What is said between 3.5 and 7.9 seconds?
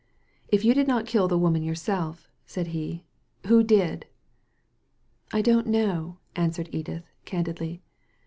did?"" I don't know," answered Edith, candidly.